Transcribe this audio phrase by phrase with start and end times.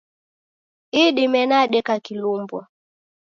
[1.03, 2.61] Idime nadeka kilumbwa.